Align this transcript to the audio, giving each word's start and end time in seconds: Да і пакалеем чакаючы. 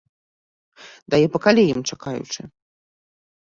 Да 1.15 1.19
і 1.25 1.27
пакалеем 1.35 1.79
чакаючы. 1.89 2.41